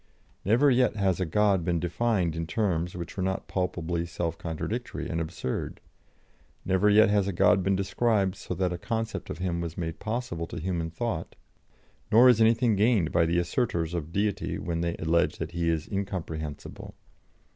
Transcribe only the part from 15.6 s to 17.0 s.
is incomprehensible.